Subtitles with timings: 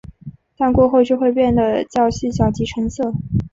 [0.57, 3.13] 但过后就会变得较细小及沉色。